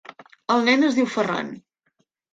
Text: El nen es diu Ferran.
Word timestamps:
El 0.53 0.65
nen 0.69 0.87
es 0.89 0.97
diu 1.01 1.09
Ferran. 1.17 1.53